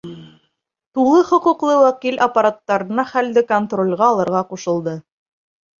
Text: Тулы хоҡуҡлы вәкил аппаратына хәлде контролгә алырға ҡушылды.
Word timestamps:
Тулы 0.99 1.19
хоҡуҡлы 1.27 1.75
вәкил 1.83 2.19
аппаратына 2.29 3.07
хәлде 3.13 3.47
контролгә 3.53 4.11
алырға 4.11 4.45
ҡушылды. 4.53 5.01